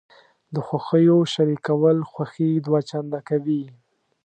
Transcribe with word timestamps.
د 0.53 0.55
خوښیو 0.67 1.19
شریکول 1.33 1.97
خوښي 2.11 2.49
دوه 2.65 2.79
چنده 2.89 3.19
کوي. 3.29 3.63